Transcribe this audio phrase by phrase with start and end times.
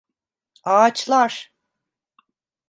[0.65, 1.51] Ağaçlar.